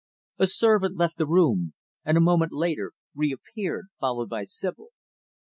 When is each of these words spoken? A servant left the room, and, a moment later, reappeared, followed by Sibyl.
A 0.39 0.47
servant 0.47 0.97
left 0.97 1.17
the 1.17 1.27
room, 1.27 1.75
and, 2.03 2.17
a 2.17 2.21
moment 2.21 2.51
later, 2.53 2.93
reappeared, 3.13 3.89
followed 3.99 4.29
by 4.29 4.45
Sibyl. 4.45 4.87